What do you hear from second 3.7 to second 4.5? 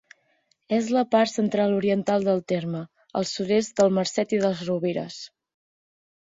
del Marcet i